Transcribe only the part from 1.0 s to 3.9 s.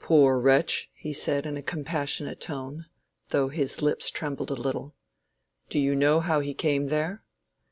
said in a compassionate tone, though his